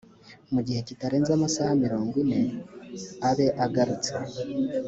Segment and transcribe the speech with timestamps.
[0.53, 2.41] mu gihe kitarenze amasaha mirongo ine
[3.29, 4.11] abe agarutse